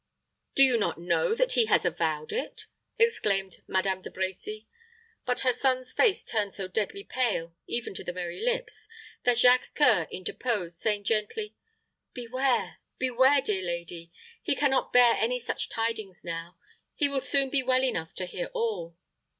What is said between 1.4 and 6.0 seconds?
he has avowed it?" exclaimed Madame De Brecy; but her son's